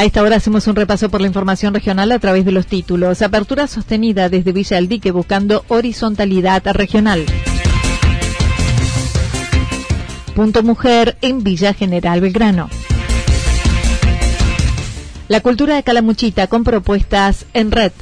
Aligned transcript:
A 0.00 0.04
esta 0.06 0.22
hora 0.22 0.36
hacemos 0.36 0.66
un 0.66 0.76
repaso 0.76 1.10
por 1.10 1.20
la 1.20 1.26
información 1.26 1.74
regional 1.74 2.10
a 2.10 2.18
través 2.18 2.46
de 2.46 2.52
los 2.52 2.66
títulos. 2.66 3.20
Apertura 3.20 3.66
sostenida 3.66 4.30
desde 4.30 4.52
Villa 4.52 4.76
del 4.76 4.88
Dique 4.88 5.10
buscando 5.10 5.62
horizontalidad 5.68 6.62
regional. 6.72 7.26
Punto 10.34 10.62
Mujer 10.62 11.18
en 11.20 11.42
Villa 11.42 11.74
General 11.74 12.18
Belgrano. 12.22 12.70
La 15.28 15.42
cultura 15.42 15.74
de 15.74 15.82
Calamuchita 15.82 16.46
con 16.46 16.64
propuestas 16.64 17.44
en 17.52 17.70
red. 17.70 17.92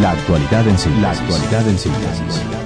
La 0.00 0.10
actualidad 0.10 0.66
en 0.66 0.78
síntesis. 0.78 1.00
La 1.00 1.10
actualidad 1.12 1.68
en 1.68 1.78
síntesis. 1.78 2.65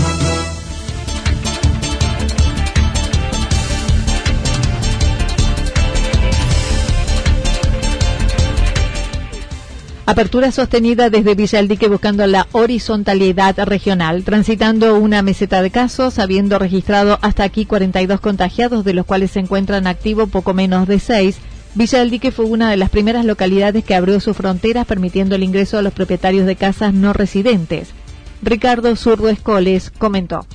Apertura 10.11 10.51
sostenida 10.51 11.09
desde 11.09 11.35
Villaldique 11.35 11.87
buscando 11.87 12.27
la 12.27 12.45
horizontalidad 12.51 13.57
regional, 13.59 14.25
transitando 14.25 14.97
una 14.97 15.21
meseta 15.21 15.61
de 15.61 15.71
casos, 15.71 16.19
habiendo 16.19 16.59
registrado 16.59 17.17
hasta 17.21 17.45
aquí 17.45 17.65
42 17.65 18.19
contagiados, 18.19 18.83
de 18.83 18.93
los 18.93 19.05
cuales 19.05 19.31
se 19.31 19.39
encuentran 19.39 19.87
activos 19.87 20.29
poco 20.29 20.53
menos 20.53 20.85
de 20.85 20.99
6. 20.99 21.39
Villaldique 21.75 22.33
fue 22.33 22.43
una 22.43 22.69
de 22.69 22.75
las 22.75 22.89
primeras 22.89 23.23
localidades 23.23 23.85
que 23.85 23.95
abrió 23.95 24.19
sus 24.19 24.35
fronteras 24.35 24.85
permitiendo 24.85 25.35
el 25.35 25.43
ingreso 25.43 25.77
a 25.77 25.81
los 25.81 25.93
propietarios 25.93 26.45
de 26.45 26.57
casas 26.57 26.93
no 26.93 27.13
residentes. 27.13 27.93
Ricardo 28.41 28.93
Zurdo 28.97 29.29
Escoles 29.29 29.91
comentó. 29.91 30.45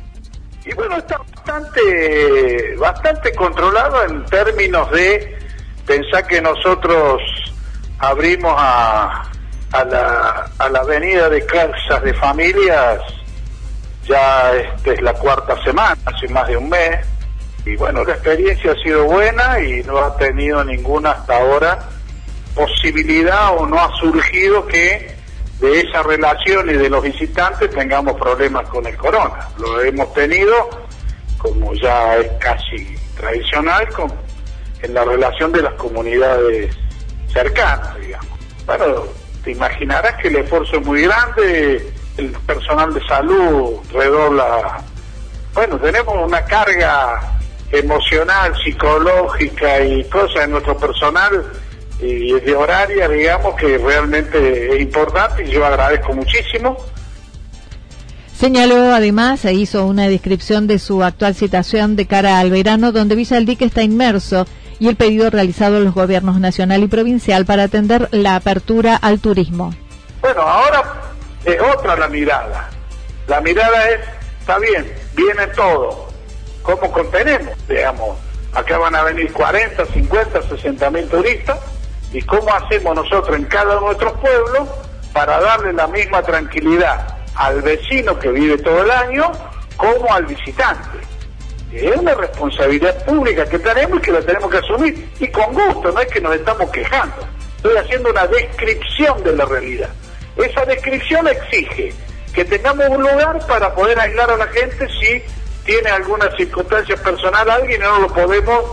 Y 0.66 0.75
bueno, 0.75 0.99
está 0.99 1.16
bastante, 1.34 2.77
bastante 2.78 3.33
controlado 3.33 4.05
en 4.05 4.22
términos 4.27 4.91
de 4.91 5.34
pensar 5.87 6.27
que 6.27 6.43
nosotros 6.43 7.22
abrimos 7.99 8.53
a, 8.55 9.31
a 9.81 9.84
la, 9.84 10.50
a 10.59 10.69
la 10.69 10.78
avenida 10.81 11.28
de 11.28 11.44
casas 11.44 12.03
de 12.03 12.14
familias 12.14 13.00
ya 14.06 14.54
esta 14.54 14.92
es 14.92 15.03
la 15.03 15.12
cuarta 15.14 15.60
semana, 15.62 15.97
hace 16.04 16.28
más 16.28 16.47
de 16.48 16.56
un 16.56 16.69
mes. 16.69 17.04
Y 17.64 17.76
bueno, 17.76 18.04
la 18.04 18.12
experiencia 18.12 18.72
ha 18.72 18.82
sido 18.82 19.04
buena 19.04 19.60
y 19.60 19.82
no 19.82 19.98
ha 19.98 20.16
tenido 20.16 20.65
ninguna 20.65 21.10
hasta 21.10 21.38
ahora 21.38 21.78
posibilidad 22.54 23.56
o 23.56 23.66
no 23.66 23.78
ha 23.78 23.94
surgido 23.97 24.66
que 24.66 25.15
de 25.60 25.81
esa 25.81 26.03
relación 26.03 26.70
y 26.70 26.75
de 26.75 26.88
los 26.88 27.03
visitantes 27.03 27.70
tengamos 27.70 28.15
problemas 28.15 28.69
con 28.69 28.86
el 28.86 28.97
corona. 28.97 29.48
Lo 29.59 29.82
hemos 29.82 30.12
tenido, 30.15 30.54
como 31.38 31.75
ya 31.75 32.16
es 32.16 32.31
casi 32.38 32.97
tradicional, 33.16 33.88
con, 33.88 34.12
en 34.82 34.94
la 34.94 35.04
relación 35.04 35.50
de 35.53 35.62
las 35.62 35.75
comunidades 35.75 36.75
cercanas, 37.32 37.98
digamos. 37.98 38.38
Bueno, 38.65 39.04
te 39.47 39.53
imaginarás 39.53 40.17
que 40.21 40.27
el 40.27 40.37
esfuerzo 40.37 40.77
es 40.77 40.84
muy 40.84 41.03
grande, 41.03 41.93
el 42.17 42.31
personal 42.33 42.93
de 42.93 43.01
salud 43.07 43.77
redobla. 43.93 44.83
Bueno, 45.55 45.79
tenemos 45.79 46.15
una 46.27 46.45
carga 46.45 47.39
emocional, 47.71 48.53
psicológica 48.65 49.81
y 49.84 50.03
cosas 50.09 50.45
en 50.45 50.51
nuestro 50.51 50.77
personal 50.77 51.47
y 52.01 52.33
de 52.33 52.57
horaria, 52.57 53.09
digamos, 53.09 53.55
que 53.55 53.79
realmente 53.79 54.75
es 54.75 54.81
importante 54.83 55.45
y 55.45 55.53
yo 55.53 55.65
agradezco 55.65 56.13
muchísimo. 56.13 56.77
Señaló 58.37 58.93
además 58.93 59.45
e 59.45 59.55
hizo 59.55 59.87
una 59.87 60.09
descripción 60.09 60.67
de 60.67 60.81
su 60.81 61.05
actual 61.05 61.37
situación 61.37 61.95
de 61.95 62.07
cara 62.07 62.41
al 62.41 62.51
verano, 62.51 62.91
donde 62.91 63.15
Villa 63.15 63.37
del 63.37 63.47
Dique 63.47 63.65
está 63.65 63.84
inmerso 63.84 64.45
y 64.78 64.88
el 64.88 64.97
pedido 64.97 65.31
realizado 65.31 65.76
a 65.76 65.81
los 65.81 65.94
gobiernos 65.94 66.41
nacional 66.41 66.82
y 66.82 66.88
provincial 66.88 67.44
para 67.44 67.64
atender 67.64 68.09
la 68.12 68.37
apertura 68.37 68.97
al 68.97 69.20
turismo. 69.20 69.75
Bueno, 70.20 70.42
ahora 70.42 70.82
es 71.44 71.60
otra 71.60 71.97
la 71.97 72.09
mirada. 72.09 72.69
La 73.28 73.41
mirada 73.41 73.88
es, 73.91 74.00
está 74.41 74.59
bien, 74.59 74.92
viene 75.15 75.47
todo. 75.48 76.09
¿Cómo 76.62 76.91
contenemos? 76.91 77.54
Digamos, 77.69 78.19
acá 78.53 78.78
van 78.78 78.94
a 78.94 79.04
venir 79.04 79.32
40, 79.32 79.86
50, 79.86 80.42
60 80.42 80.91
mil 80.91 81.09
turistas. 81.09 81.59
¿Y 82.12 82.22
cómo 82.22 82.53
hacemos 82.54 82.94
nosotros 82.94 83.36
en 83.36 83.44
cada 83.44 83.78
uno 83.78 83.81
de 83.81 83.86
nuestros 83.86 84.12
pueblos 84.20 84.69
para 85.12 85.41
darle 85.41 85.72
la 85.72 85.86
misma 85.86 86.22
tranquilidad 86.22 87.06
al 87.34 87.62
vecino 87.62 88.19
que 88.19 88.31
vive 88.31 88.59
todo 88.59 88.82
el 88.82 88.91
año 88.91 89.31
como 89.76 90.12
al 90.12 90.26
visitante? 90.26 91.06
Es 91.78 91.97
una 91.97 92.14
responsabilidad 92.14 93.04
pública 93.04 93.45
que 93.47 93.59
tenemos 93.59 93.98
y 93.98 94.03
que 94.03 94.12
la 94.12 94.21
tenemos 94.21 94.51
que 94.51 94.59
asumir. 94.59 95.09
Y 95.21 95.28
con 95.28 95.53
gusto, 95.53 95.92
no 95.92 96.01
es 96.01 96.06
que 96.09 96.21
nos 96.21 96.34
estamos 96.34 96.71
quejando. 96.71 97.16
Estoy 97.56 97.77
haciendo 97.77 98.10
una 98.10 98.27
descripción 98.27 99.22
de 99.24 99.33
la 99.33 99.45
realidad. 99.45 99.89
Esa 100.36 100.65
descripción 100.65 101.27
exige 101.28 101.92
que 102.33 102.45
tengamos 102.45 102.89
un 102.89 103.03
lugar 103.03 103.45
para 103.47 103.74
poder 103.74 103.98
aislar 103.98 104.30
a 104.30 104.36
la 104.36 104.47
gente 104.48 104.86
si 105.01 105.22
tiene 105.65 105.91
alguna 105.91 106.30
circunstancia 106.36 106.97
personal 106.97 107.51
alguien 107.51 107.80
y 107.80 107.84
no 107.84 107.98
lo 108.01 108.09
podemos 108.09 108.65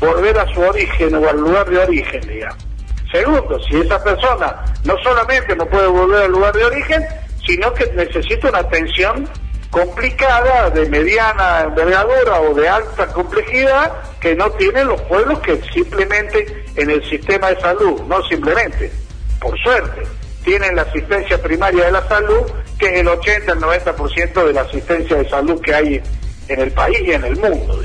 volver 0.00 0.38
a 0.38 0.52
su 0.52 0.60
origen 0.60 1.14
o 1.14 1.28
al 1.28 1.38
lugar 1.38 1.68
de 1.68 1.78
origen, 1.78 2.20
digamos. 2.22 2.66
Segundo, 3.12 3.60
si 3.64 3.78
esa 3.78 4.02
persona 4.02 4.64
no 4.84 4.96
solamente 5.02 5.54
no 5.54 5.66
puede 5.66 5.86
volver 5.86 6.24
al 6.24 6.32
lugar 6.32 6.54
de 6.54 6.64
origen, 6.64 7.06
sino 7.46 7.72
que 7.74 7.86
necesita 7.92 8.48
una 8.48 8.58
atención 8.58 9.28
complicada, 9.72 10.68
de 10.68 10.86
mediana 10.90 11.62
envergadura 11.62 12.42
o 12.42 12.54
de 12.54 12.68
alta 12.68 13.06
complejidad 13.06 13.90
que 14.20 14.36
no 14.36 14.50
tienen 14.50 14.86
los 14.86 15.00
pueblos 15.02 15.40
que 15.40 15.58
simplemente 15.72 16.64
en 16.76 16.90
el 16.90 17.02
sistema 17.08 17.48
de 17.48 17.60
salud, 17.60 18.02
no 18.02 18.22
simplemente, 18.24 18.92
por 19.40 19.58
suerte, 19.60 20.02
tienen 20.44 20.76
la 20.76 20.82
asistencia 20.82 21.40
primaria 21.40 21.86
de 21.86 21.92
la 21.92 22.06
salud, 22.06 22.42
que 22.78 22.86
es 22.86 23.00
el 23.00 23.08
80 23.08 23.52
al 23.52 23.60
90% 23.60 24.46
de 24.46 24.52
la 24.52 24.60
asistencia 24.60 25.16
de 25.16 25.28
salud 25.30 25.58
que 25.62 25.74
hay 25.74 26.02
en 26.48 26.60
el 26.60 26.70
país 26.72 26.98
y 27.06 27.12
en 27.12 27.24
el 27.24 27.36
mundo. 27.36 27.80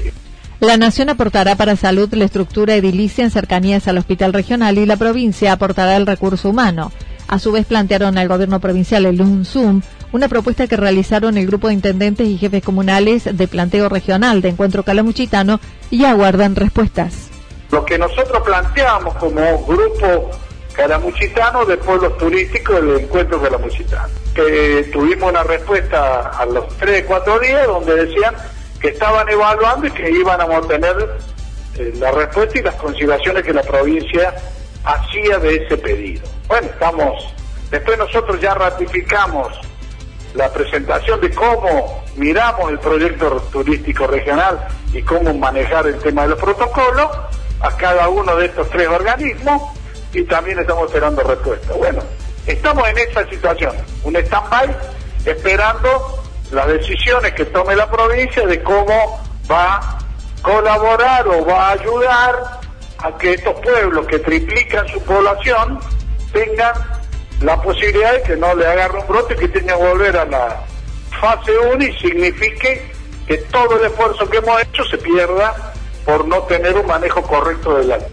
La 0.59 0.75
Nación 0.75 1.09
aportará 1.09 1.55
para 1.55 1.77
salud 1.77 2.13
la 2.13 2.25
estructura 2.25 2.75
edilicia 2.75 3.23
en 3.23 3.31
cercanías 3.31 3.87
al 3.87 3.97
hospital 3.97 4.33
regional 4.33 4.77
y 4.77 4.85
la 4.85 4.97
provincia 4.97 5.53
aportará 5.53 5.95
el 5.95 6.05
recurso 6.05 6.49
humano. 6.49 6.91
A 7.29 7.39
su 7.39 7.53
vez 7.53 7.65
plantearon 7.65 8.17
al 8.17 8.27
gobierno 8.27 8.59
provincial 8.59 9.05
el 9.05 9.21
UNSUM 9.21 9.81
una 10.11 10.27
propuesta 10.27 10.67
que 10.67 10.77
realizaron 10.77 11.37
el 11.37 11.47
grupo 11.47 11.67
de 11.67 11.73
intendentes 11.73 12.27
y 12.27 12.37
jefes 12.37 12.63
comunales 12.63 13.25
de 13.25 13.47
planteo 13.47 13.89
regional 13.89 14.41
de 14.41 14.49
Encuentro 14.49 14.83
Calamuchitano 14.83 15.59
y 15.89 16.05
aguardan 16.05 16.55
respuestas. 16.55 17.29
Lo 17.71 17.83
que 17.83 17.97
nosotros 17.97 18.41
planteamos 18.45 19.15
como 19.15 19.65
grupo 19.65 20.31
calamuchitano 20.73 21.65
de 21.65 21.77
pueblos 21.77 22.17
turísticos 22.17 22.75
del 22.75 22.99
Encuentro 23.01 23.41
Calamuchitano, 23.41 24.07
que 24.33 24.89
tuvimos 24.93 25.31
una 25.31 25.43
respuesta 25.43 26.29
a 26.29 26.45
los 26.45 26.67
3, 26.77 27.03
4 27.05 27.39
días 27.39 27.67
donde 27.67 28.05
decían 28.05 28.35
que 28.79 28.89
estaban 28.89 29.27
evaluando 29.27 29.87
y 29.87 29.91
que 29.91 30.09
iban 30.09 30.39
a 30.39 30.45
mantener 30.45 31.17
eh, 31.77 31.93
la 31.97 32.11
respuesta 32.11 32.59
y 32.59 32.61
las 32.61 32.75
consideraciones 32.75 33.43
que 33.43 33.53
la 33.53 33.63
provincia 33.63 34.33
hacía 34.85 35.39
de 35.39 35.55
ese 35.55 35.77
pedido. 35.77 36.21
Bueno, 36.47 36.67
estamos, 36.67 37.33
después 37.71 37.97
nosotros 37.97 38.39
ya 38.39 38.53
ratificamos 38.53 39.59
la 40.33 40.51
presentación 40.51 41.19
de 41.21 41.31
cómo 41.31 42.03
miramos 42.15 42.69
el 42.69 42.79
proyecto 42.79 43.41
turístico 43.51 44.07
regional 44.07 44.67
y 44.93 45.01
cómo 45.01 45.33
manejar 45.33 45.87
el 45.87 45.97
tema 45.99 46.23
de 46.23 46.29
los 46.29 46.39
protocolos 46.39 47.09
a 47.59 47.75
cada 47.77 48.09
uno 48.09 48.35
de 48.35 48.45
estos 48.45 48.69
tres 48.69 48.87
organismos 48.87 49.61
y 50.13 50.23
también 50.23 50.59
estamos 50.59 50.87
esperando 50.87 51.21
respuesta. 51.23 51.73
Bueno, 51.73 52.01
estamos 52.45 52.87
en 52.87 52.97
esa 52.97 53.27
situación, 53.29 53.75
un 54.03 54.15
stand-by 54.15 54.75
esperando 55.25 56.23
las 56.51 56.67
decisiones 56.67 57.33
que 57.33 57.45
tome 57.45 57.75
la 57.75 57.89
provincia 57.89 58.45
de 58.45 58.63
cómo 58.63 59.21
va 59.51 59.75
a 59.75 59.97
colaborar 60.41 61.27
o 61.27 61.45
va 61.45 61.69
a 61.69 61.71
ayudar 61.73 62.59
a 62.99 63.17
que 63.17 63.33
estos 63.33 63.53
pueblos 63.61 64.07
que 64.07 64.19
triplican 64.19 64.87
su 64.87 65.01
población 65.01 65.79
tengan 66.31 66.73
la 67.41 67.61
posibilidad 67.61 68.13
de 68.13 68.21
que 68.23 68.35
no 68.35 68.55
le 68.55 68.65
agarre 68.65 68.99
un 68.99 69.07
brote 69.07 69.35
que 69.35 69.47
tenga 69.47 69.77
que 69.77 69.83
volver 69.83 70.17
a 70.17 70.25
la 70.25 70.63
fase 71.21 71.51
1 71.73 71.83
y 71.83 71.93
signifique 71.93 72.81
que 73.27 73.37
todo 73.37 73.79
el 73.79 73.85
esfuerzo 73.91 74.29
que 74.29 74.37
hemos 74.37 74.61
hecho 74.61 74.83
se 74.85 74.97
pierda 74.97 75.73
por 76.05 76.27
no 76.27 76.43
tener 76.43 76.75
un 76.75 76.87
manejo 76.87 77.21
correcto 77.21 77.77
del 77.77 77.91
agua. 77.91 78.07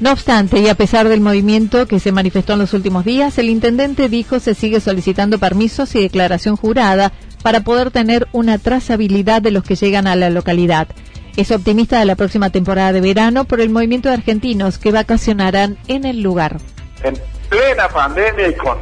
No 0.00 0.10
obstante, 0.10 0.58
y 0.58 0.68
a 0.68 0.74
pesar 0.74 1.08
del 1.08 1.20
movimiento 1.20 1.86
que 1.86 2.00
se 2.00 2.10
manifestó 2.10 2.54
en 2.54 2.58
los 2.58 2.72
últimos 2.72 3.04
días, 3.04 3.38
el 3.38 3.48
intendente 3.48 4.08
dijo 4.08 4.40
se 4.40 4.54
sigue 4.54 4.80
solicitando 4.80 5.38
permisos 5.38 5.94
y 5.94 6.02
declaración 6.02 6.56
jurada 6.56 7.12
para 7.42 7.60
poder 7.60 7.92
tener 7.92 8.26
una 8.32 8.58
trazabilidad 8.58 9.42
de 9.42 9.52
los 9.52 9.62
que 9.62 9.76
llegan 9.76 10.08
a 10.08 10.16
la 10.16 10.30
localidad. 10.30 10.88
Es 11.36 11.52
optimista 11.52 12.00
de 12.00 12.04
la 12.04 12.16
próxima 12.16 12.50
temporada 12.50 12.92
de 12.92 13.00
verano 13.00 13.44
por 13.44 13.60
el 13.60 13.70
movimiento 13.70 14.08
de 14.08 14.16
argentinos 14.16 14.78
que 14.78 14.90
vacacionarán 14.90 15.78
en 15.86 16.04
el 16.04 16.20
lugar. 16.20 16.58
En 17.04 17.14
plena 17.52 17.86
pandemia 17.86 18.48
y 18.48 18.54
con 18.54 18.78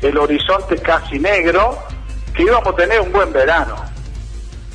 el 0.00 0.16
horizonte 0.16 0.76
casi 0.78 1.18
negro, 1.18 1.76
que 2.32 2.44
íbamos 2.44 2.68
a 2.72 2.76
tener 2.76 3.00
un 3.00 3.10
buen 3.10 3.32
verano. 3.32 3.74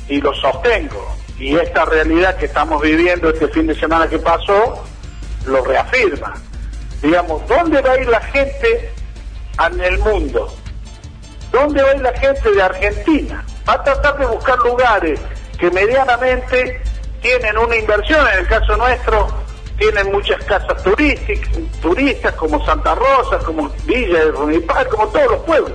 Y 0.08 0.20
lo 0.20 0.34
sostengo. 0.34 1.16
Y 1.38 1.56
esta 1.56 1.86
realidad 1.86 2.36
que 2.36 2.44
estamos 2.44 2.82
viviendo 2.82 3.30
este 3.30 3.48
fin 3.48 3.66
de 3.66 3.74
semana 3.74 4.06
que 4.08 4.18
pasó, 4.18 4.84
lo 5.46 5.64
reafirma. 5.64 6.34
Digamos, 7.00 7.46
¿dónde 7.48 7.80
va 7.80 7.92
a 7.92 7.98
ir 7.98 8.08
la 8.08 8.20
gente 8.20 8.92
en 9.66 9.80
el 9.80 9.98
mundo? 10.00 10.54
¿Dónde 11.50 11.82
va 11.82 11.94
la 11.94 12.12
gente 12.18 12.50
de 12.50 12.62
Argentina? 12.62 13.42
Va 13.66 13.74
a 13.74 13.82
tratar 13.82 14.18
de 14.18 14.26
buscar 14.26 14.58
lugares 14.58 15.18
que 15.58 15.70
medianamente 15.70 16.82
tienen 17.22 17.56
una 17.56 17.76
inversión, 17.76 18.26
en 18.34 18.40
el 18.40 18.48
caso 18.48 18.76
nuestro 18.76 19.39
tienen 19.80 20.12
muchas 20.12 20.44
casas 20.44 20.82
turísticas, 20.82 21.48
turistas 21.80 22.34
como 22.34 22.64
Santa 22.66 22.94
Rosa, 22.94 23.38
como 23.38 23.70
Villa 23.86 24.26
de 24.26 24.30
Runipal, 24.30 24.86
como 24.88 25.08
todos 25.08 25.30
los 25.30 25.40
pueblos. 25.40 25.72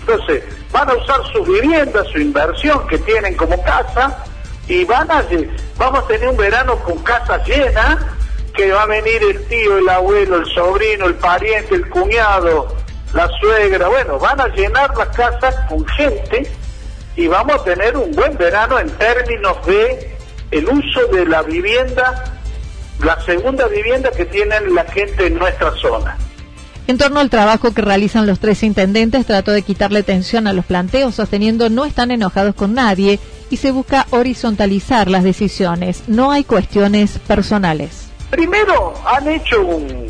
Entonces, 0.00 0.42
van 0.72 0.88
a 0.88 0.94
usar 0.94 1.20
sus 1.32 1.46
viviendas, 1.46 2.08
su 2.08 2.18
inversión 2.18 2.86
que 2.88 2.98
tienen 2.98 3.36
como 3.36 3.62
casa, 3.62 4.24
y 4.66 4.84
van 4.84 5.10
a, 5.10 5.22
vamos 5.76 6.02
a 6.02 6.06
tener 6.06 6.28
un 6.28 6.36
verano 6.36 6.76
con 6.76 6.98
casas 7.02 7.46
llenas, 7.46 7.98
que 8.54 8.72
va 8.72 8.84
a 8.84 8.86
venir 8.86 9.22
el 9.22 9.46
tío, 9.46 9.78
el 9.78 9.88
abuelo, 9.88 10.38
el 10.38 10.46
sobrino, 10.46 11.06
el 11.06 11.14
pariente, 11.14 11.74
el 11.74 11.88
cuñado, 11.90 12.74
la 13.12 13.28
suegra, 13.38 13.88
bueno, 13.88 14.18
van 14.18 14.40
a 14.40 14.48
llenar 14.48 14.96
las 14.96 15.08
casas 15.08 15.54
con 15.68 15.86
gente 15.88 16.50
y 17.16 17.26
vamos 17.28 17.60
a 17.60 17.64
tener 17.64 17.96
un 17.96 18.12
buen 18.12 18.36
verano 18.38 18.78
en 18.78 18.88
términos 18.90 19.64
de 19.66 20.16
el 20.50 20.68
uso 20.68 21.06
de 21.08 21.26
la 21.26 21.42
vivienda, 21.42 22.31
la 23.04 23.20
segunda 23.24 23.66
vivienda 23.68 24.10
que 24.10 24.24
tienen 24.24 24.74
la 24.74 24.84
gente 24.84 25.26
en 25.26 25.38
nuestra 25.38 25.72
zona. 25.76 26.16
En 26.86 26.98
torno 26.98 27.20
al 27.20 27.30
trabajo 27.30 27.72
que 27.72 27.82
realizan 27.82 28.26
los 28.26 28.40
tres 28.40 28.62
intendentes, 28.62 29.26
trató 29.26 29.52
de 29.52 29.62
quitarle 29.62 30.02
tensión 30.02 30.46
a 30.46 30.52
los 30.52 30.64
planteos, 30.64 31.14
sosteniendo 31.14 31.70
no 31.70 31.84
están 31.84 32.10
enojados 32.10 32.54
con 32.54 32.74
nadie 32.74 33.20
y 33.50 33.56
se 33.58 33.70
busca 33.70 34.06
horizontalizar 34.10 35.08
las 35.08 35.22
decisiones. 35.22 36.04
No 36.08 36.32
hay 36.32 36.42
cuestiones 36.42 37.18
personales. 37.20 38.08
Primero, 38.30 38.94
han 39.06 39.28
hecho 39.28 39.60
un, 39.64 40.08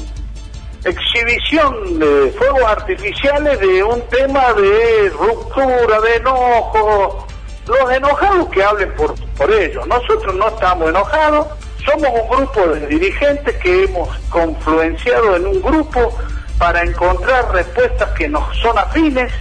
exhibición 0.85 1.99
de 1.99 2.35
fuegos 2.37 2.63
artificiales 2.63 3.61
de 3.61 3.83
un 3.85 4.01
tema 4.09 4.53
de 4.55 5.11
ruptura, 5.11 6.01
de 6.01 6.17
enojo. 6.17 7.27
Los 7.67 7.93
enojados 7.93 8.49
que 8.49 8.63
hablen 8.63 8.93
por, 8.95 9.15
por 9.37 9.53
ellos. 9.53 9.87
Nosotros 9.87 10.35
no 10.35 10.49
estamos 10.49 10.89
enojados, 10.89 11.47
somos 11.85 12.11
un 12.11 12.29
grupo 12.29 12.67
de 12.69 12.87
dirigentes 12.87 13.57
que 13.57 13.85
hemos 13.85 14.09
confluenciado 14.29 15.37
en 15.37 15.47
un 15.47 15.63
grupo 15.63 16.17
para 16.59 16.83
encontrar 16.83 17.53
respuestas 17.53 18.11
que 18.11 18.29
nos 18.29 18.57
son 18.59 18.79
afines 18.79 19.33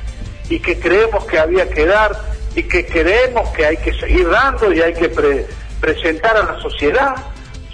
y 0.50 0.60
que 0.60 0.80
creemos 0.80 1.24
que 1.26 1.40
había 1.40 1.70
que 1.70 1.86
dar 1.86 2.12
y 2.56 2.64
que 2.64 2.86
creemos 2.86 3.50
que 3.50 3.66
hay 3.66 3.78
que 3.78 3.94
seguir 3.94 4.30
dando 4.30 4.72
y 4.74 4.82
hay 4.82 4.94
que 4.94 5.10
presentar 5.80 6.36
a 6.36 6.44
la 6.44 6.60
sociedad. 6.62 7.16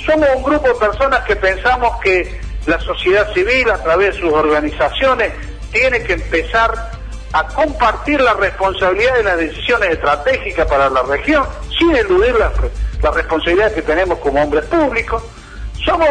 Somos 0.05 0.27
un 0.35 0.43
grupo 0.43 0.67
de 0.67 0.75
personas 0.75 1.23
que 1.25 1.35
pensamos 1.35 1.99
que 2.01 2.39
la 2.65 2.79
sociedad 2.81 3.33
civil 3.33 3.69
a 3.69 3.81
través 3.81 4.15
de 4.15 4.21
sus 4.21 4.33
organizaciones 4.33 5.31
tiene 5.71 6.03
que 6.03 6.13
empezar 6.13 6.91
a 7.33 7.47
compartir 7.47 8.21
la 8.21 8.33
responsabilidad 8.33 9.15
de 9.15 9.23
las 9.23 9.37
decisiones 9.37 9.91
estratégicas 9.91 10.67
para 10.67 10.89
la 10.89 11.03
región, 11.03 11.45
sin 11.77 11.95
eludir 11.95 12.35
las 12.35 12.53
la 13.01 13.11
responsabilidades 13.11 13.73
que 13.73 13.81
tenemos 13.81 14.19
como 14.19 14.41
hombres 14.41 14.65
públicos. 14.65 15.23
Somos 15.85 16.07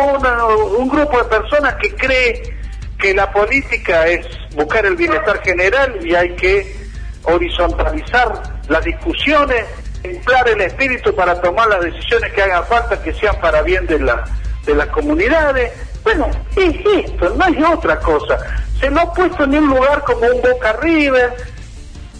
un 0.78 0.88
grupo 0.88 1.19
de 1.19 1.25
personas 1.25 1.75
que 1.75 1.95
cree 1.95 2.57
que 2.99 3.14
la 3.14 3.31
política 3.31 4.07
es 4.07 4.26
buscar 4.55 4.87
el 4.87 4.97
bienestar 4.97 5.43
general 5.43 5.99
y 6.02 6.14
hay 6.14 6.35
que 6.37 6.87
horizontalizar 7.25 8.43
las 8.69 8.85
discusiones, 8.85 9.64
emplear 10.02 10.49
el 10.49 10.61
espíritu 10.62 11.14
para 11.14 11.40
tomar 11.40 11.69
las 11.69 11.81
decisiones 11.81 12.33
que 12.33 12.43
hagan 12.43 12.64
falta, 12.66 13.02
que 13.02 13.12
sean 13.12 13.38
para 13.40 13.62
bien 13.62 13.87
de, 13.87 13.99
la, 13.99 14.25
de 14.64 14.75
las 14.75 14.87
comunidades, 14.88 15.73
bueno, 16.07 16.31
es 16.55 16.76
esto, 17.05 17.35
no 17.35 17.45
es 17.47 17.64
otra 17.69 17.99
cosa. 17.99 18.38
Se 18.78 18.88
lo 18.88 19.00
ha 19.00 19.12
puesto 19.12 19.43
en 19.43 19.57
un 19.57 19.71
lugar 19.71 20.05
como 20.05 20.21
un 20.21 20.40
Boca 20.40 20.73
River. 20.75 21.35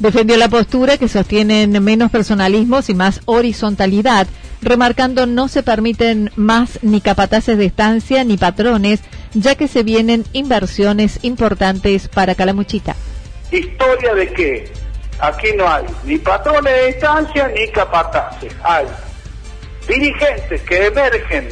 Defendió 0.01 0.37
la 0.37 0.49
postura 0.49 0.99
que 0.99 1.07
sostienen 1.07 1.83
menos 1.85 2.11
personalismos 2.11 2.91
y 2.91 2.95
más 2.95 3.21
horizontalidad, 3.27 4.27
remarcando 4.67 5.27
no 5.27 5.47
se 5.47 5.63
permiten 5.63 6.33
más 6.35 6.81
ni 6.83 7.01
capataces 7.01 7.57
de 7.57 7.67
estancia 7.67 8.25
ni 8.25 8.37
patrones, 8.37 9.01
ya 9.33 9.55
que 9.55 9.69
se 9.69 9.85
vienen 9.85 10.25
inversiones 10.33 11.21
importantes 11.23 12.09
para 12.09 12.35
Calamuchita. 12.35 12.97
¿Historia 13.53 14.15
de 14.15 14.33
qué? 14.33 14.73
Aquí 15.21 15.49
no 15.57 15.69
hay 15.69 15.85
ni 16.05 16.19
patrones 16.19 16.73
de 16.73 16.89
estancia 16.89 17.49
ni 17.49 17.69
capataces. 17.69 18.53
Hay 18.65 18.87
dirigentes 19.87 20.61
que 20.63 20.87
emergen 20.87 21.49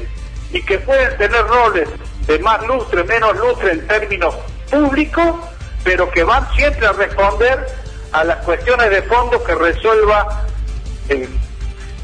y 0.53 0.61
que 0.63 0.79
pueden 0.81 1.17
tener 1.17 1.47
roles 1.47 1.89
de 2.27 2.39
más 2.41 2.67
lustre, 2.67 3.05
menos 3.05 3.37
lustre 3.37 3.73
en 3.73 3.87
términos 3.87 4.35
públicos, 4.69 5.37
pero 5.85 6.11
que 6.11 6.25
van 6.25 6.47
siempre 6.57 6.87
a 6.87 6.93
responder 6.93 7.65
a 8.11 8.25
las 8.25 8.39
cuestiones 8.39 8.91
de 8.91 9.03
fondo 9.03 9.43
que 9.45 9.55
resuelva 9.55 10.47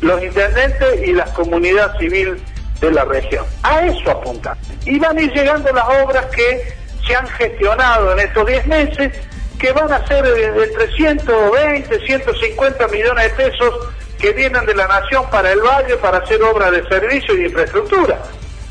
los 0.00 0.22
intendentes 0.22 1.06
y 1.06 1.12
la 1.12 1.24
comunidad 1.26 1.96
civil 1.98 2.42
de 2.80 2.90
la 2.90 3.04
región. 3.04 3.44
A 3.62 3.86
eso 3.86 4.10
apuntan. 4.10 4.56
Y 4.84 4.98
van 4.98 5.16
a 5.18 5.22
ir 5.22 5.32
llegando 5.32 5.70
las 5.72 5.84
obras 6.02 6.26
que 6.26 6.74
se 7.06 7.14
han 7.14 7.26
gestionado 7.28 8.12
en 8.12 8.20
estos 8.20 8.46
10 8.46 8.66
meses, 8.66 9.12
que 9.58 9.72
van 9.72 9.92
a 9.92 10.06
ser 10.06 10.24
de, 10.24 10.66
320, 10.68 12.06
150 12.06 12.88
millones 12.88 13.24
de 13.24 13.44
pesos 13.44 13.74
que 14.18 14.32
vienen 14.32 14.64
de 14.66 14.74
la 14.74 14.86
nación 14.86 15.24
para 15.30 15.52
el 15.52 15.60
valle 15.60 15.96
para 15.96 16.18
hacer 16.18 16.42
obras 16.42 16.70
de 16.72 16.86
servicio 16.88 17.36
y 17.36 17.46
infraestructura. 17.46 18.18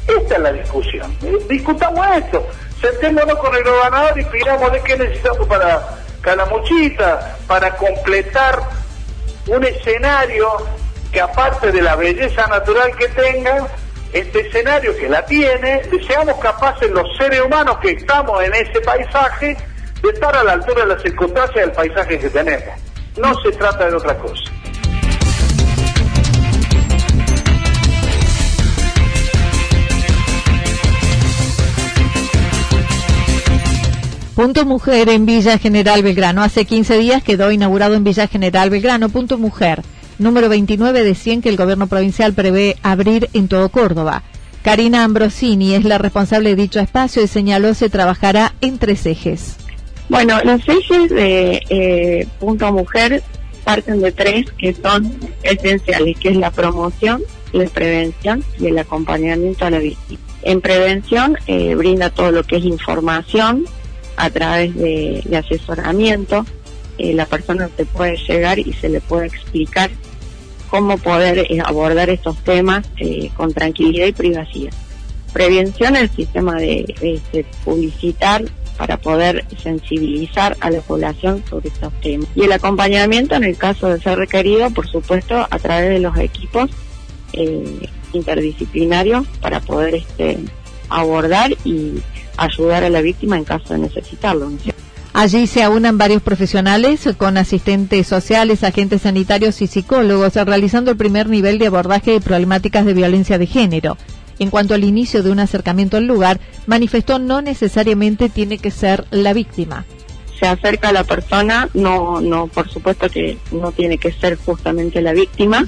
Esta 0.08 0.36
es 0.36 0.42
la 0.42 0.52
discusión. 0.52 1.16
Discutamos 1.48 2.06
esto. 2.18 2.48
Sentémonos 2.82 3.38
con 3.40 3.54
el 3.56 3.64
gobernador 3.64 4.20
y 4.20 4.26
pidamos 4.26 4.72
de 4.72 4.82
qué 4.82 4.98
necesitamos 4.98 5.48
para 5.48 6.00
Calamuchita, 6.22 7.38
para 7.48 7.76
completar 7.76 8.60
un 9.48 9.64
escenario 9.64 10.50
que 11.12 11.22
aparte 11.22 11.72
de 11.72 11.82
la 11.82 11.96
belleza 11.96 12.48
natural 12.48 12.96
que 12.96 13.08
tenga, 13.10 13.68
este 14.14 14.48
escenario 14.48 14.96
que 14.98 15.08
la 15.08 15.26
tiene, 15.26 15.82
seamos 16.08 16.40
capaces 16.40 16.90
los 16.92 17.06
seres 17.18 17.42
humanos 17.42 17.78
que 17.82 17.92
estamos 17.92 18.44
en 18.44 18.54
ese 18.54 18.82
paisaje 18.82 19.58
de 20.02 20.10
estar 20.10 20.36
a 20.36 20.44
la 20.44 20.54
altura 20.54 20.82
de 20.82 20.88
las 20.88 21.02
circunstancias 21.02 21.66
del 21.66 21.72
paisaje 21.72 22.20
que 22.20 22.30
tenemos. 22.30 22.76
No 23.18 23.34
se 23.42 23.52
trata 23.52 23.90
de 23.90 23.96
otra 23.96 24.18
cosa. 24.18 24.52
Punto 34.40 34.64
Mujer 34.64 35.10
en 35.10 35.26
Villa 35.26 35.58
General 35.58 36.02
Belgrano. 36.02 36.42
Hace 36.42 36.64
15 36.64 36.98
días 36.98 37.22
quedó 37.22 37.52
inaugurado 37.52 37.96
en 37.96 38.06
Villa 38.06 38.26
General 38.28 38.70
Belgrano. 38.70 39.10
Punto 39.10 39.38
Mujer, 39.38 39.82
número 40.20 40.50
29 40.50 41.04
de 41.04 41.16
100 41.16 41.42
que 41.42 41.50
el 41.50 41.58
gobierno 41.58 41.88
provincial 41.88 42.34
prevé 42.34 42.78
abrir 42.84 43.30
en 43.34 43.48
todo 43.48 43.70
Córdoba. 43.70 44.24
Karina 44.62 45.04
Ambrosini 45.04 45.74
es 45.74 45.86
la 45.86 45.98
responsable 45.98 46.50
de 46.50 46.62
dicho 46.62 46.80
espacio 46.80 47.24
y 47.24 47.28
señaló 47.28 47.74
se 47.74 47.90
trabajará 47.90 48.54
en 48.62 48.78
tres 48.78 49.06
ejes. 49.06 49.56
Bueno, 50.10 50.40
los 50.44 50.62
ejes 50.68 51.10
de 51.10 51.62
eh, 51.70 52.28
Punto 52.40 52.72
Mujer 52.74 53.24
parten 53.64 54.02
de 54.02 54.12
tres 54.12 54.52
que 54.58 54.74
son 54.74 55.12
esenciales, 55.44 56.18
que 56.18 56.30
es 56.30 56.36
la 56.36 56.52
promoción, 56.52 57.22
la 57.54 57.66
prevención 57.66 58.44
y 58.60 58.68
el 58.68 58.78
acompañamiento 58.78 59.66
a 59.66 59.72
la 59.72 59.80
víctima. 59.80 60.20
En 60.42 60.62
prevención 60.62 61.38
eh, 61.48 61.76
brinda 61.76 62.10
todo 62.10 62.32
lo 62.32 62.44
que 62.44 62.58
es 62.58 62.66
información, 62.66 63.66
a 64.20 64.30
través 64.30 64.76
de, 64.76 65.24
asesoramiento, 65.38 66.46
eh, 66.98 67.14
la 67.14 67.26
persona 67.26 67.70
se 67.78 67.86
puede 67.86 68.18
llegar 68.18 68.60
y 68.60 68.74
se 68.74 68.90
le 68.90 69.00
puede 69.00 69.28
explicar 69.28 69.90
cómo 70.70 70.98
poder 70.98 71.40
eh, 71.40 71.60
abordar 71.64 72.10
estos 72.10 72.38
temas 72.44 72.86
eh, 72.98 73.32
con 73.36 73.54
tranquilidad 73.54 74.08
y 74.08 74.14
privacidad. 74.14 74.74
Prevención, 75.34 75.96
el 75.96 76.10
sistema 76.10 76.56
de, 76.56 77.46
publicitar 77.64 78.44
para 78.78 78.98
poder 78.98 79.46
sensibilizar 79.62 80.56
a 80.62 80.72
la 80.72 80.80
población 80.80 81.44
sobre 81.50 81.68
estos 81.68 81.94
temas. 82.02 82.28
Y 82.36 82.44
el 82.44 82.52
acompañamiento, 82.52 83.36
en 83.36 83.44
el 83.44 83.58
caso 83.58 83.90
de 83.90 84.00
ser 84.00 84.18
requerido, 84.18 84.70
por 84.72 84.88
supuesto, 84.88 85.46
a 85.50 85.60
través 85.60 85.90
de 85.90 86.00
los 86.00 86.18
equipos 86.18 86.70
interdisciplinarios 88.14 89.28
para 89.42 89.60
poder 89.60 89.96
este, 89.96 90.40
abordar 90.90 91.52
y 91.64 92.02
ayudar 92.38 92.84
a 92.84 92.90
la 92.90 93.02
víctima 93.02 93.38
en 93.38 93.44
caso 93.44 93.74
de 93.74 93.80
necesitarlo. 93.80 94.50
Allí 95.14 95.48
se 95.48 95.64
aunan 95.64 95.98
varios 95.98 96.22
profesionales 96.22 97.10
con 97.18 97.38
asistentes 97.38 98.08
sociales, 98.08 98.64
agentes 98.64 99.02
sanitarios 99.02 99.62
y 99.62 99.68
psicólogos 99.68 100.36
realizando 100.36 100.92
el 100.92 100.98
primer 100.98 101.28
nivel 101.28 101.58
de 101.58 101.68
abordaje 101.68 102.12
de 102.12 102.22
problemáticas 102.22 102.86
de 102.86 102.94
violencia 102.94 103.38
de 103.38 103.48
género. 103.48 103.98
En 104.38 104.50
cuanto 104.50 104.74
al 104.74 104.84
inicio 104.84 105.22
de 105.22 105.32
un 105.32 105.40
acercamiento 105.40 105.98
al 105.98 106.08
lugar, 106.08 106.40
manifestó 106.68 107.20
no 107.20 107.42
necesariamente 107.42 108.30
tiene 108.30 108.58
que 108.58 108.72
ser 108.72 109.06
la 109.12 109.34
víctima. 109.34 109.86
Se 110.40 110.48
acerca 110.48 110.90
a 110.90 110.94
la 110.94 111.04
persona, 111.04 111.68
no, 111.74 112.22
no, 112.22 112.48
por 112.48 112.70
supuesto 112.70 113.10
que 113.10 113.38
no 113.52 113.74
tiene 113.74 113.98
que 113.98 114.14
ser 114.14 114.38
justamente 114.38 115.02
la 115.02 115.12
víctima, 115.12 115.66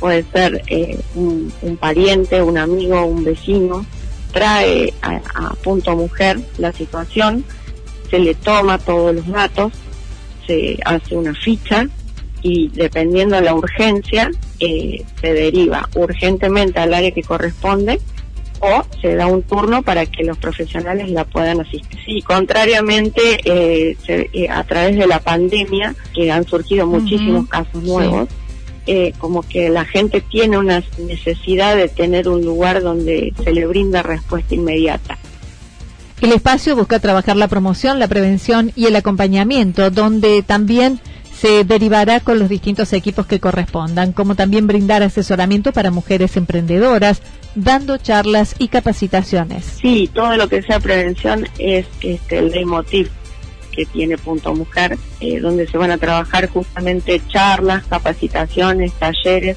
puede 0.00 0.24
ser 0.32 0.64
eh, 0.66 0.98
un, 1.14 1.52
un 1.62 1.76
pariente, 1.76 2.42
un 2.42 2.58
amigo, 2.58 3.04
un 3.04 3.22
vecino, 3.22 3.86
trae 4.32 4.92
a, 5.02 5.54
punto 5.62 5.96
mujer 5.96 6.40
la 6.58 6.72
situación, 6.72 7.44
se 8.10 8.18
le 8.18 8.34
toma 8.34 8.78
todos 8.78 9.14
los 9.14 9.26
datos, 9.28 9.72
se 10.46 10.78
hace 10.84 11.16
una 11.16 11.34
ficha 11.34 11.86
y 12.42 12.68
dependiendo 12.68 13.36
de 13.36 13.42
la 13.42 13.54
urgencia 13.54 14.30
eh, 14.58 15.04
se 15.20 15.32
deriva 15.32 15.88
urgentemente 15.94 16.80
al 16.80 16.94
área 16.94 17.10
que 17.10 17.22
corresponde 17.22 18.00
o 18.60 18.82
se 19.00 19.14
da 19.14 19.26
un 19.26 19.42
turno 19.42 19.82
para 19.82 20.06
que 20.06 20.22
los 20.22 20.36
profesionales 20.38 21.10
la 21.10 21.24
puedan 21.24 21.60
asistir. 21.60 21.98
Sí, 22.04 22.22
contrariamente 22.22 23.40
eh, 23.44 23.96
eh, 24.06 24.48
a 24.50 24.64
través 24.64 24.96
de 24.96 25.06
la 25.06 25.18
pandemia, 25.20 25.94
que 26.14 26.30
han 26.30 26.46
surgido 26.46 26.86
muchísimos 26.86 27.48
casos 27.48 27.82
nuevos, 27.82 28.28
eh, 28.86 29.12
como 29.18 29.42
que 29.42 29.70
la 29.70 29.84
gente 29.84 30.20
tiene 30.20 30.58
una 30.58 30.82
necesidad 30.98 31.76
de 31.76 31.88
tener 31.88 32.28
un 32.28 32.44
lugar 32.44 32.82
donde 32.82 33.32
se 33.42 33.52
le 33.52 33.66
brinda 33.66 34.02
respuesta 34.02 34.54
inmediata. 34.54 35.18
El 36.20 36.32
espacio 36.32 36.76
busca 36.76 36.98
trabajar 36.98 37.36
la 37.36 37.48
promoción, 37.48 37.98
la 37.98 38.06
prevención 38.06 38.72
y 38.76 38.86
el 38.86 38.96
acompañamiento, 38.96 39.90
donde 39.90 40.42
también 40.42 41.00
se 41.32 41.64
derivará 41.64 42.20
con 42.20 42.38
los 42.38 42.50
distintos 42.50 42.92
equipos 42.92 43.24
que 43.24 43.40
correspondan, 43.40 44.12
como 44.12 44.34
también 44.34 44.66
brindar 44.66 45.02
asesoramiento 45.02 45.72
para 45.72 45.90
mujeres 45.90 46.36
emprendedoras, 46.36 47.22
dando 47.54 47.96
charlas 47.96 48.54
y 48.58 48.68
capacitaciones. 48.68 49.64
Sí, 49.64 50.10
todo 50.12 50.36
lo 50.36 50.48
que 50.50 50.60
sea 50.60 50.78
prevención 50.78 51.48
es 51.58 51.86
este, 52.02 52.38
el 52.38 52.50
leitmotiv 52.50 53.08
que 53.72 53.86
tiene 53.86 54.18
Punto 54.18 54.54
Mujer, 54.54 54.98
eh, 55.20 55.40
donde 55.40 55.66
se 55.66 55.78
van 55.78 55.90
a 55.90 55.96
trabajar 55.96 56.50
justamente 56.50 57.22
charlas, 57.28 57.86
capacitaciones, 57.86 58.92
talleres, 58.92 59.56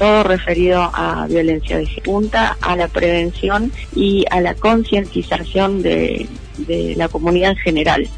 todo 0.00 0.22
referido 0.22 0.80
a 0.94 1.26
violencia 1.28 1.76
de 1.76 1.86
punta, 2.02 2.56
a 2.62 2.74
la 2.74 2.88
prevención 2.88 3.70
y 3.94 4.24
a 4.30 4.40
la 4.40 4.54
concientización 4.54 5.82
de, 5.82 6.26
de 6.56 6.94
la 6.96 7.08
comunidad 7.08 7.50
en 7.50 7.56
general. 7.58 8.08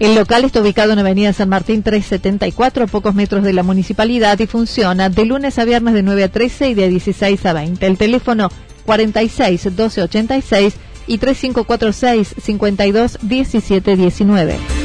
El 0.00 0.16
local 0.16 0.44
está 0.44 0.60
ubicado 0.60 0.92
en 0.92 0.98
Avenida 0.98 1.32
San 1.32 1.48
Martín 1.48 1.84
374, 1.84 2.84
a 2.84 2.86
pocos 2.88 3.14
metros 3.14 3.44
de 3.44 3.52
la 3.52 3.62
municipalidad 3.62 4.40
y 4.40 4.48
funciona 4.48 5.10
de 5.10 5.26
lunes 5.26 5.60
a 5.60 5.64
viernes 5.64 5.94
de 5.94 6.02
9 6.02 6.24
a 6.24 6.28
13 6.28 6.70
y 6.70 6.74
de 6.74 6.88
16 6.88 7.46
a 7.46 7.52
20. 7.52 7.86
El 7.86 7.96
teléfono 7.96 8.48
46 8.84 9.66
1286 9.66 10.74
y 11.06 11.18
3546 11.18 12.34
52 12.42 13.18
17 13.22 13.96
19. 13.96 14.79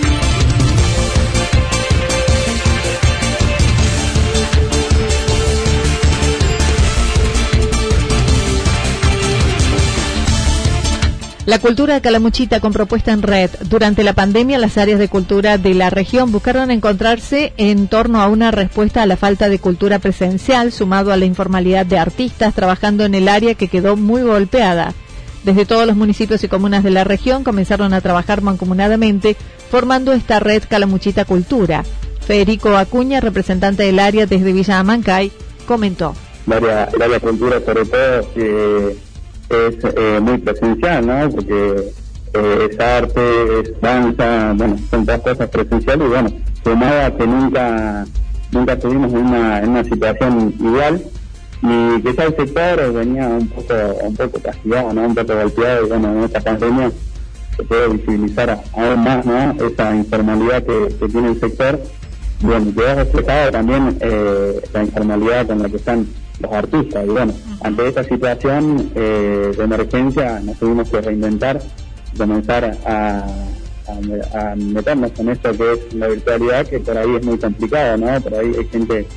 La 11.45 11.59
cultura 11.59 11.93
de 11.93 12.01
Calamuchita 12.01 12.59
con 12.59 12.73
propuesta 12.73 13.11
en 13.11 13.21
red. 13.21 13.51
Durante 13.69 14.03
la 14.03 14.13
pandemia, 14.13 14.57
las 14.57 14.79
áreas 14.79 14.97
de 14.97 15.09
cultura 15.09 15.59
de 15.59 15.75
la 15.75 15.91
región 15.91 16.31
buscaron 16.31 16.71
encontrarse 16.71 17.53
en 17.57 17.87
torno 17.87 18.19
a 18.19 18.27
una 18.27 18.49
respuesta 18.49 19.03
a 19.03 19.05
la 19.05 19.15
falta 19.15 19.47
de 19.47 19.59
cultura 19.59 19.99
presencial, 19.99 20.71
sumado 20.71 21.13
a 21.13 21.17
la 21.17 21.25
informalidad 21.25 21.85
de 21.85 21.99
artistas 21.99 22.55
trabajando 22.55 23.05
en 23.05 23.13
el 23.13 23.27
área 23.27 23.53
que 23.53 23.67
quedó 23.67 23.95
muy 23.95 24.23
golpeada. 24.23 24.95
Desde 25.43 25.67
todos 25.67 25.85
los 25.85 25.95
municipios 25.95 26.43
y 26.43 26.47
comunas 26.47 26.83
de 26.83 26.89
la 26.89 27.03
región 27.03 27.43
comenzaron 27.43 27.93
a 27.93 28.01
trabajar 28.01 28.41
mancomunadamente, 28.41 29.37
formando 29.69 30.13
esta 30.13 30.39
red 30.39 30.63
Calamuchita 30.67 31.25
Cultura. 31.25 31.83
Federico 32.25 32.75
Acuña, 32.75 33.19
representante 33.19 33.83
del 33.83 33.99
área 33.99 34.25
desde 34.25 34.51
Villa 34.51 34.79
Amancay, 34.79 35.31
comentó. 35.67 36.15
El 36.47 37.01
área, 37.03 37.19
cultura, 37.19 37.59
sobre 37.63 37.85
todo, 37.85 38.93
es 39.49 39.75
eh, 39.83 40.19
muy 40.21 40.37
presencial, 40.39 41.05
¿no? 41.05 41.29
Porque 41.29 41.91
eh, 42.33 42.69
es 42.69 42.79
arte, 42.79 43.59
es 43.61 43.81
danza, 43.81 44.53
bueno, 44.55 44.77
son 44.89 45.05
todas 45.05 45.21
cosas 45.21 45.49
presenciales 45.49 46.05
y 46.05 46.09
bueno, 46.09 46.29
sumado 46.63 47.05
a 47.05 47.17
que 47.17 47.27
nunca, 47.27 48.05
nunca 48.51 48.73
estuvimos 48.73 49.13
en 49.13 49.19
una, 49.19 49.61
una 49.65 49.83
situación 49.83 50.53
igual 50.59 51.01
y 51.61 52.01
quizá 52.01 52.25
el 52.25 52.35
sector 52.35 52.93
venía 52.93 53.27
un 53.27 53.47
poco 53.47 53.73
un 54.01 54.15
poco 54.15 54.39
castigado, 54.39 54.93
¿no? 54.93 55.01
un 55.03 55.15
poco 55.15 55.35
golpeado 55.35 55.85
y 55.85 55.89
bueno, 55.89 56.11
en 56.11 56.23
esta 56.23 56.41
pandemia 56.41 56.91
se 57.55 57.63
puede 57.63 57.87
visibilizar 57.89 58.61
aún 58.73 59.03
más 59.03 59.25
¿no? 59.25 59.51
esa 59.65 59.95
informalidad 59.95 60.63
que, 60.63 61.07
tiene 61.07 61.29
el 61.29 61.39
sector. 61.39 61.79
Bueno, 62.41 62.73
quedó 62.75 62.95
reflejado 62.95 63.51
también 63.51 63.97
eh, 64.01 64.61
la 64.73 64.83
informalidad 64.83 65.47
con 65.47 65.63
la 65.63 65.69
que 65.69 65.77
están 65.77 66.05
los 66.45 66.53
artistas 66.53 67.05
y 67.05 67.09
bueno, 67.09 67.33
ante 67.61 67.87
esta 67.87 68.03
situación 68.03 68.91
eh, 68.95 69.51
de 69.57 69.63
emergencia 69.63 70.39
nos 70.39 70.57
tuvimos 70.57 70.89
que 70.89 71.01
reinventar, 71.01 71.61
comenzar 72.17 72.77
a, 72.85 73.25
a, 74.33 74.55
meternos 74.55 75.11
en 75.17 75.29
esto 75.29 75.51
que 75.51 75.73
es 75.73 75.93
la 75.93 76.07
virtualidad, 76.07 76.67
que 76.67 76.79
por 76.79 76.97
ahí 76.97 77.15
es 77.15 77.25
muy 77.25 77.37
complicado, 77.37 77.97
¿no? 77.97 78.21
Por 78.21 78.35
ahí 78.35 78.51
hay 78.57 78.67
gente 78.67 79.07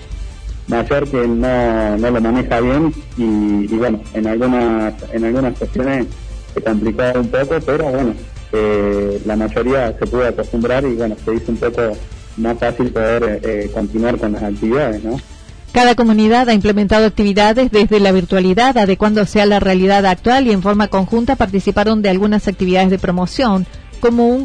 mayor 0.66 1.08
que 1.08 1.26
no, 1.26 1.96
no 1.96 2.10
lo 2.10 2.20
maneja 2.20 2.60
bien 2.60 2.92
y, 3.16 3.66
bueno, 3.76 4.00
en 4.14 4.26
algunas, 4.26 4.94
en 5.12 5.24
algunas 5.24 5.58
cuestiones 5.58 6.06
se 6.54 6.62
complicó 6.62 7.02
un 7.14 7.28
poco, 7.28 7.56
pero 7.64 7.84
bueno, 7.90 8.14
eh, 8.52 9.20
la 9.24 9.36
mayoría 9.36 9.96
se 9.98 10.06
pudo 10.06 10.26
acostumbrar 10.26 10.84
y 10.84 10.94
bueno, 10.94 11.16
se 11.24 11.34
hizo 11.34 11.52
un 11.52 11.58
poco 11.58 11.92
más 12.36 12.58
fácil 12.58 12.90
poder 12.90 13.40
eh, 13.42 13.70
continuar 13.72 14.18
con 14.18 14.32
las 14.32 14.42
actividades, 14.42 15.02
¿no? 15.02 15.18
Cada 15.78 15.94
comunidad 15.94 16.48
ha 16.48 16.54
implementado 16.54 17.06
actividades 17.06 17.70
desde 17.70 18.00
la 18.00 18.10
virtualidad, 18.10 18.76
adecuándose 18.76 19.40
a 19.40 19.46
la 19.46 19.60
realidad 19.60 20.06
actual 20.06 20.48
y 20.48 20.50
en 20.50 20.60
forma 20.60 20.88
conjunta 20.88 21.36
participaron 21.36 22.02
de 22.02 22.08
algunas 22.08 22.48
actividades 22.48 22.90
de 22.90 22.98
promoción, 22.98 23.64
como 24.00 24.26
un 24.26 24.44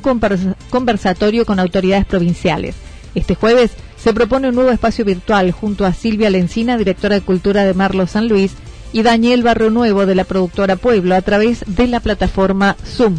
conversatorio 0.70 1.48
con 1.48 1.60
autoridades 1.60 2.06
provinciales. 2.06 2.76
Este 3.16 3.34
jueves 3.34 3.72
se 3.98 4.14
propone 4.14 4.50
un 4.50 4.54
nuevo 4.54 4.70
espacio 4.70 5.06
virtual 5.06 5.52
junto 5.52 5.88
a 5.88 5.94
Silvia 5.94 6.30
Lencina, 6.30 6.78
directora 6.78 7.16
de 7.16 7.22
Cultura 7.22 7.66
de 7.66 7.74
Marlo 7.74 8.06
San 8.06 8.28
Luis, 8.28 8.52
y 8.92 9.02
Daniel 9.02 9.42
Barrio 9.42 9.72
Nuevo 9.72 10.06
de 10.06 10.14
la 10.14 10.26
productora 10.26 10.76
Pueblo 10.76 11.16
a 11.16 11.24
través 11.24 11.66
de 11.66 11.88
la 11.88 12.00
plataforma 12.00 12.76
Zoom. 12.86 13.16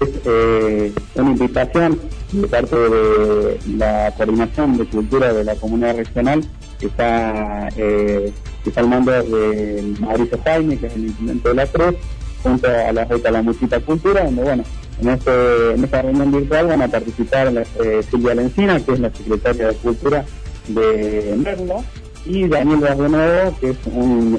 Eh, 0.00 0.92
una 1.14 1.30
invitación 1.30 1.98
de 2.32 2.46
parte 2.48 2.76
de 2.76 3.58
la 3.76 4.12
coordinación 4.16 4.76
de 4.76 4.84
cultura 4.86 5.32
de 5.32 5.44
la 5.44 5.54
comunidad 5.54 5.96
regional 5.96 6.44
que 6.78 6.86
está, 6.86 7.68
eh, 7.76 8.30
que 8.62 8.78
al 8.78 8.88
mando 8.88 9.12
de 9.12 9.94
Mauricio 10.00 10.38
Jaime, 10.44 10.76
que 10.76 10.88
es 10.88 10.94
el 10.94 11.06
intendente 11.06 11.48
de 11.48 11.54
la 11.54 11.66
Cruz, 11.66 11.94
junto 12.42 12.68
a 12.68 12.92
la 12.92 13.04
de 13.06 13.30
la 13.30 13.42
Musita 13.42 13.80
Cultura, 13.80 14.24
donde 14.24 14.42
bueno, 14.42 14.64
en, 15.00 15.08
este, 15.08 15.72
en 15.72 15.84
esta 15.84 16.02
reunión 16.02 16.30
virtual 16.30 16.66
van 16.66 16.82
a 16.82 16.88
participar 16.88 17.66
eh, 17.82 18.02
Silvia 18.10 18.34
Lencina, 18.34 18.78
que 18.80 18.92
es 18.92 19.00
la 19.00 19.10
secretaria 19.14 19.68
de 19.68 19.74
Cultura 19.76 20.26
de 20.68 21.34
Merlo, 21.38 21.82
y 22.26 22.48
Daniel 22.48 22.80
Nuevo, 22.80 23.56
que 23.60 23.70
es 23.70 23.76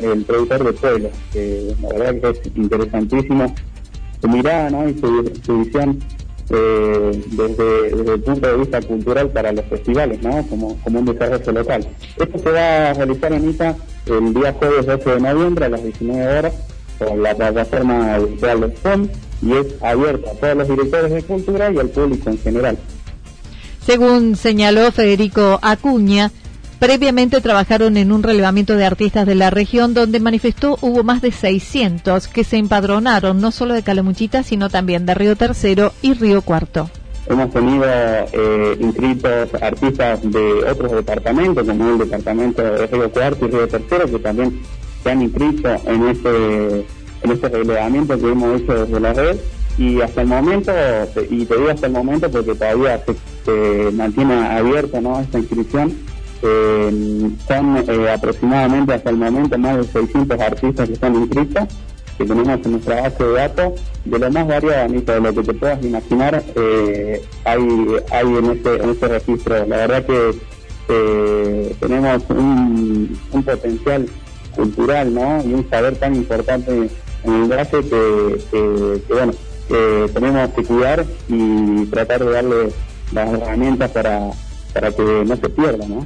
el 0.04 0.24
productor 0.26 0.66
de 0.66 0.74
Pueblo, 0.74 1.10
que 1.32 1.74
la 1.82 1.90
verdad 1.90 2.34
que 2.34 2.50
es 2.50 2.52
interesantísimo 2.56 3.56
su 4.22 4.28
mirada 4.28 4.70
¿no? 4.70 4.88
y 4.88 5.00
su, 5.00 5.60
visión 5.60 6.00
eh, 6.50 7.24
desde, 7.32 8.14
el 8.14 8.22
punto 8.22 8.48
de 8.48 8.58
vista 8.58 8.82
cultural 8.82 9.30
para 9.30 9.52
los 9.52 9.66
festivales, 9.66 10.22
¿no? 10.22 10.46
como, 10.48 10.78
como 10.78 11.00
un 11.00 11.06
desarrollo 11.06 11.52
local. 11.52 11.88
Esto 12.18 12.40
se 12.40 12.50
va 12.52 12.90
a 12.90 12.94
realizar 12.94 13.34
en 13.34 13.50
ITA 13.50 13.76
el 14.06 14.34
día 14.34 14.54
jueves 14.54 14.86
8 14.88 15.16
de 15.16 15.20
noviembre 15.20 15.66
a 15.66 15.70
las 15.70 15.84
19 15.84 16.40
horas 16.40 16.54
por 16.98 17.18
la 17.18 17.36
plataforma 17.36 18.18
virtual 18.20 18.62
de 18.62 18.70
FON 18.70 19.12
y 19.42 19.54
es 19.54 19.68
abierto 19.82 20.32
a 20.32 20.34
todos 20.34 20.58
los 20.58 20.68
directores 20.68 21.12
de 21.12 21.24
cultura 21.24 21.72
y 21.72 21.78
al 21.78 21.90
público 21.90 22.30
en 22.30 22.40
general. 22.40 22.78
Según 23.86 24.36
señaló 24.36 24.92
Federico 24.92 25.60
Acuña, 25.62 26.32
Previamente 26.80 27.42
trabajaron 27.42 27.98
en 27.98 28.12
un 28.12 28.22
relevamiento 28.22 28.76
de 28.76 28.86
artistas 28.86 29.26
de 29.26 29.34
la 29.34 29.50
región 29.50 29.96
donde 29.96 30.20
manifestó 30.20 30.78
hubo 30.82 31.04
más 31.04 31.24
de 31.24 31.32
600 31.32 32.28
que 32.28 32.44
se 32.44 32.58
empadronaron 32.58 33.42
no 33.42 33.52
solo 33.52 33.74
de 33.74 33.82
Calamuchita 33.82 34.44
sino 34.44 34.70
también 34.70 35.06
de 35.08 35.16
Río 35.16 35.36
Tercero 35.36 35.92
y 36.04 36.14
Río 36.14 36.44
Cuarto. 36.44 36.90
Hemos 37.28 37.52
tenido 37.52 37.84
eh, 37.88 38.78
inscritos 38.80 39.50
artistas 39.60 40.22
de 40.22 40.70
otros 40.70 40.92
departamentos 40.92 41.66
como 41.66 41.90
el 41.90 41.98
departamento 41.98 42.62
de 42.62 42.86
Río 42.86 43.12
Cuarto 43.12 43.48
y 43.48 43.50
Río 43.50 43.68
Tercero 43.68 44.06
que 44.06 44.20
también 44.20 44.62
se 45.04 45.12
han 45.12 45.22
inscrito 45.24 45.70
en 45.86 46.08
este, 46.10 46.86
en 47.24 47.32
este 47.32 47.50
relevamiento 47.50 48.20
que 48.20 48.32
hemos 48.32 48.62
hecho 48.62 48.86
desde 48.86 49.00
la 49.00 49.14
red 49.14 49.38
y 49.78 50.02
hasta 50.02 50.22
el 50.22 50.28
momento, 50.28 50.72
y 51.30 51.46
te 51.46 51.56
digo 51.56 51.70
hasta 51.70 51.86
el 51.86 51.94
momento 51.94 52.30
porque 52.32 52.56
todavía 52.56 53.00
se, 53.46 53.92
mantiene 53.92 54.34
abierta 54.34 55.00
¿no? 55.00 55.20
esta 55.20 55.38
inscripción, 55.38 55.94
eh, 56.42 57.32
son 57.48 57.78
eh, 57.78 58.12
aproximadamente 58.12 58.94
hasta 58.94 59.10
el 59.10 59.18
momento 59.18 59.58
más 59.58 59.78
de 59.78 59.84
600 59.84 60.40
artistas 60.40 60.88
que 60.88 60.94
están 60.94 61.16
inscritos, 61.16 61.64
que 62.18 62.26
tenemos 62.26 62.66
en 62.66 62.72
nuestra 62.72 63.02
base 63.02 63.24
de 63.24 63.34
datos, 63.34 63.74
de 64.06 64.20
lo 64.20 64.32
más 64.32 64.48
variado, 64.48 64.84
Anita, 64.84 65.14
de 65.14 65.22
lo 65.22 65.34
que 65.34 65.44
te 65.44 65.54
puedas 65.54 65.84
imaginar, 65.84 66.44
eh, 66.56 67.24
hay, 67.44 67.62
hay 68.12 68.26
en 68.26 68.46
este, 68.52 68.76
en 68.76 68.90
este 68.90 69.08
registro. 69.08 69.66
La 69.66 69.78
verdad 69.78 70.06
que 70.06 70.40
eh, 70.90 71.76
tenemos 71.80 72.24
un, 72.30 73.20
un, 73.32 73.44
potencial 73.44 74.08
cultural 74.56 75.14
¿no? 75.14 75.44
y 75.44 75.54
un 75.54 75.70
saber 75.70 75.98
tan 75.98 76.16
importante 76.16 76.90
en 77.24 77.34
el 77.34 77.48
brazo 77.48 77.82
que, 77.82 78.42
que, 78.52 79.02
que 79.08 79.14
bueno, 79.14 79.34
tenemos 80.14 80.50
que 80.52 80.64
cuidar 80.64 81.06
y 81.28 81.86
tratar 81.88 82.24
de 82.24 82.32
darle 82.32 82.70
las 83.12 83.34
herramientas 83.34 83.92
para, 83.92 84.32
para 84.74 84.92
que 84.92 85.24
no 85.26 85.36
se 85.36 85.50
pierda, 85.50 85.86
¿no? 85.88 86.06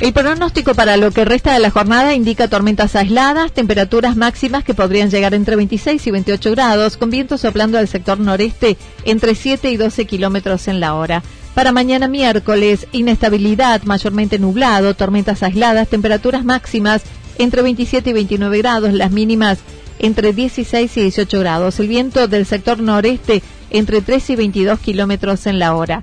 El 0.00 0.14
pronóstico 0.14 0.74
para 0.74 0.96
lo 0.96 1.10
que 1.10 1.26
resta 1.26 1.52
de 1.52 1.58
la 1.58 1.70
jornada 1.70 2.14
indica 2.14 2.48
tormentas 2.48 2.96
aisladas, 2.96 3.52
temperaturas 3.52 4.16
máximas 4.16 4.64
que 4.64 4.72
podrían 4.72 5.10
llegar 5.10 5.34
entre 5.34 5.56
26 5.56 6.06
y 6.06 6.10
28 6.10 6.50
grados, 6.52 6.96
con 6.96 7.10
viento 7.10 7.36
soplando 7.36 7.76
al 7.76 7.86
sector 7.86 8.18
noreste 8.18 8.78
entre 9.04 9.34
7 9.34 9.70
y 9.70 9.76
12 9.76 10.06
kilómetros 10.06 10.68
en 10.68 10.80
la 10.80 10.94
hora. 10.94 11.22
Para 11.54 11.72
mañana 11.72 12.08
miércoles, 12.08 12.86
inestabilidad, 12.92 13.82
mayormente 13.82 14.38
nublado, 14.38 14.94
tormentas 14.94 15.42
aisladas, 15.42 15.88
temperaturas 15.88 16.46
máximas 16.46 17.02
entre 17.36 17.60
27 17.60 18.08
y 18.08 18.12
29 18.14 18.56
grados, 18.56 18.94
las 18.94 19.10
mínimas 19.10 19.58
entre 19.98 20.32
16 20.32 20.96
y 20.96 21.00
18 21.02 21.40
grados. 21.40 21.78
El 21.78 21.88
viento 21.88 22.26
del 22.26 22.46
sector 22.46 22.80
noreste 22.80 23.42
entre 23.68 24.00
3 24.00 24.30
y 24.30 24.36
22 24.36 24.80
kilómetros 24.80 25.46
en 25.46 25.58
la 25.58 25.74
hora. 25.74 26.02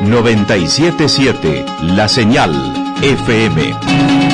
977 0.00 1.64
La 1.82 2.08
Señal 2.08 2.52
FM. 3.02 4.31